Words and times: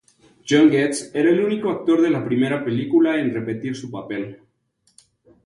John 0.51 0.71
Getz 0.71 1.11
era 1.13 1.29
el 1.29 1.45
único 1.45 1.69
actor 1.69 2.01
de 2.01 2.09
la 2.09 2.25
primera 2.25 2.65
película 2.65 3.19
en 3.19 3.35
repetir 3.35 3.75
su 3.75 3.91
papel. 3.91 4.39